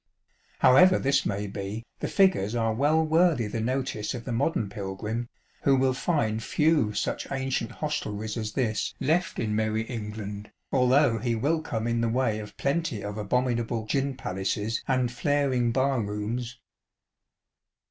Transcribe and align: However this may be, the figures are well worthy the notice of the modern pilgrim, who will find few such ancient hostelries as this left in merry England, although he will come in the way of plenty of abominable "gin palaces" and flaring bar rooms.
However 0.61 0.97
this 0.97 1.27
may 1.27 1.45
be, 1.45 1.85
the 1.99 2.07
figures 2.07 2.55
are 2.55 2.73
well 2.73 3.05
worthy 3.05 3.45
the 3.45 3.59
notice 3.61 4.15
of 4.15 4.25
the 4.25 4.31
modern 4.31 4.67
pilgrim, 4.67 5.29
who 5.61 5.75
will 5.75 5.93
find 5.93 6.41
few 6.41 6.91
such 6.95 7.31
ancient 7.31 7.71
hostelries 7.73 8.35
as 8.35 8.53
this 8.53 8.95
left 8.99 9.37
in 9.37 9.55
merry 9.55 9.83
England, 9.83 10.49
although 10.71 11.19
he 11.19 11.35
will 11.35 11.61
come 11.61 11.85
in 11.85 12.01
the 12.01 12.09
way 12.09 12.39
of 12.39 12.57
plenty 12.57 13.03
of 13.03 13.15
abominable 13.19 13.85
"gin 13.85 14.17
palaces" 14.17 14.81
and 14.87 15.11
flaring 15.11 15.71
bar 15.71 16.01
rooms. 16.01 16.57